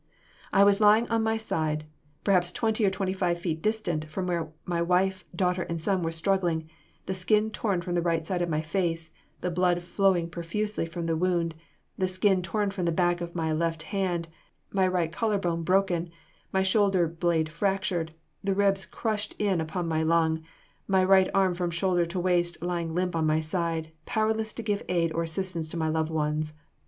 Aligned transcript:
I 0.51 0.63
was 0.63 0.81
lying 0.81 1.07
on 1.09 1.21
my 1.21 1.37
side, 1.37 1.85
perhaps 2.23 2.51
twenty 2.51 2.83
or 2.83 2.89
twenty 2.89 3.13
five 3.13 3.37
feet 3.37 3.61
distant 3.61 4.05
from 4.09 4.25
where 4.25 4.51
my 4.65 4.81
wife, 4.81 5.25
daughter 5.35 5.61
and 5.61 5.79
son 5.79 6.01
were 6.01 6.11
struggling, 6.11 6.67
the 7.05 7.13
skin 7.13 7.51
torn 7.51 7.81
from 7.83 7.93
the 7.93 8.01
right 8.01 8.25
side 8.25 8.41
of 8.41 8.49
my 8.49 8.61
face, 8.61 9.11
the 9.41 9.51
blood 9.51 9.83
flowing 9.83 10.27
profusely 10.27 10.87
from 10.87 11.05
the 11.05 11.15
wound, 11.15 11.53
the 11.99 12.07
skin 12.07 12.41
torn 12.41 12.71
from 12.71 12.85
the 12.85 12.91
back 12.91 13.21
of 13.21 13.35
my 13.35 13.51
left 13.53 13.83
hand, 13.93 14.27
my 14.71 14.87
right 14.87 15.11
collar 15.11 15.37
bone 15.37 15.61
broken, 15.61 16.09
my 16.51 16.63
shoulder 16.63 17.07
blade 17.07 17.49
fractured, 17.49 18.15
the 18.43 18.55
ribs 18.55 18.87
crushed 18.87 19.35
in 19.37 19.61
upon 19.61 19.87
my 19.87 20.01
lung, 20.01 20.41
my 20.87 21.03
right 21.03 21.29
arm 21.35 21.53
from 21.53 21.69
shoulder 21.69 22.07
to 22.07 22.19
wrist 22.19 22.59
lying 22.63 22.95
limp 22.95 23.15
on 23.15 23.27
my 23.27 23.39
side, 23.39 23.91
powerless 24.07 24.51
to 24.51 24.63
give 24.63 24.81
aid 24.89 25.11
or 25.13 25.21
assistance 25.21 25.69
to 25.69 25.77
my 25.77 25.89
loved 25.89 26.09
ones. 26.09 26.55